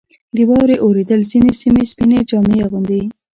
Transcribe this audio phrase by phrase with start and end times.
[0.35, 3.03] •د واورې اورېدل ځینې سیمې سپینې جامې اغوندي.